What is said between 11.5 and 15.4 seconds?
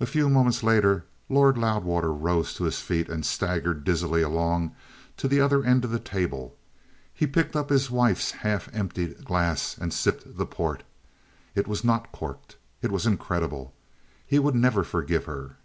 It was not corked. It was incredible! He would never forgive